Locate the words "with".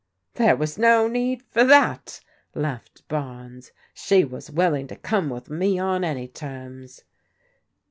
5.29-5.47